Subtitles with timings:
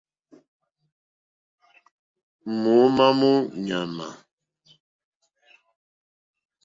[2.61, 3.31] Mǒómá mó
[3.65, 4.07] ɲàmà.